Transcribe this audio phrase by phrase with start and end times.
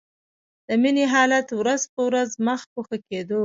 [0.67, 3.39] د مينې حالت ورځ په ورځ مخ په ښه کېدو و